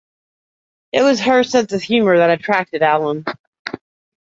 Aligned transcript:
It 0.91 1.03
was 1.03 1.19
her 1.19 1.43
sense 1.43 1.73
of 1.73 1.83
humor 1.83 2.17
that 2.17 2.31
attracted 2.31 2.81
Allen. 2.81 3.23